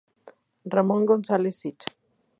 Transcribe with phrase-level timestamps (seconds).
[0.73, 1.77] Ramón González Cid